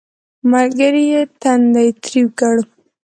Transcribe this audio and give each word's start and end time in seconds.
ملګري 0.51 1.03
یې 1.11 1.21
تندی 1.41 1.87
ترېو 2.03 2.27
کړ 2.39 2.55